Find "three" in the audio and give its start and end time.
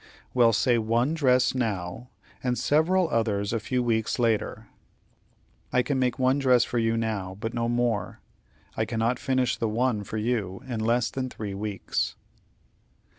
11.29-11.53